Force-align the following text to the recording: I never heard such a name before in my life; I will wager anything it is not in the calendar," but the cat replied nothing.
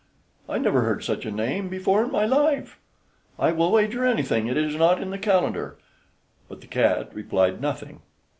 I 0.49 0.57
never 0.57 0.81
heard 0.81 1.03
such 1.03 1.27
a 1.27 1.31
name 1.31 1.69
before 1.69 2.03
in 2.03 2.11
my 2.11 2.25
life; 2.25 2.79
I 3.37 3.51
will 3.51 3.71
wager 3.71 4.03
anything 4.03 4.47
it 4.47 4.57
is 4.57 4.73
not 4.75 4.99
in 4.99 5.11
the 5.11 5.19
calendar," 5.19 5.77
but 6.49 6.59
the 6.61 6.65
cat 6.65 7.13
replied 7.13 7.61
nothing. 7.61 8.01